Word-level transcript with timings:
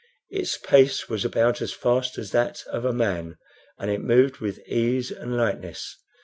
Its 0.31 0.57
pace 0.57 1.07
was 1.09 1.23
about 1.23 1.61
as 1.61 1.71
fast 1.71 2.17
as 2.17 2.31
that 2.31 2.63
of 2.71 2.85
a 2.85 2.91
man, 2.91 3.37
and 3.77 3.91
it 3.91 4.01
moved 4.01 4.37
with 4.37 4.57
ease 4.67 5.11
and 5.11 5.37
lightness. 5.37 5.95